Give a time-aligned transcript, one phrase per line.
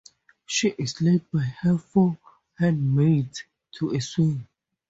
[0.47, 2.17] She is led by her four
[2.57, 4.47] handmaids to a swing.